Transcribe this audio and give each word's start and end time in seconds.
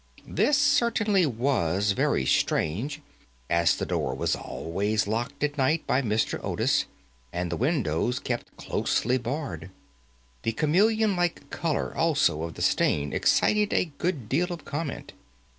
This 0.27 0.57
certainly 0.57 1.27
was 1.27 1.91
very 1.91 2.25
strange, 2.25 3.01
as 3.51 3.75
the 3.75 3.85
door 3.85 4.15
was 4.15 4.35
always 4.35 5.05
locked 5.05 5.43
at 5.43 5.59
night 5.59 5.85
by 5.85 6.01
Mr. 6.01 6.43
Otis, 6.43 6.85
and 7.31 7.51
the 7.51 7.55
windows 7.55 8.17
kept 8.17 8.57
closely 8.57 9.19
barred. 9.19 9.69
The 10.41 10.53
chameleon 10.53 11.15
like 11.15 11.51
colour, 11.51 11.95
also, 11.95 12.41
of 12.41 12.55
the 12.55 12.63
stain 12.63 13.13
excited 13.13 13.73
a 13.73 13.91
good 13.99 14.27
deal 14.27 14.51
of 14.51 14.65
comment. 14.65 15.13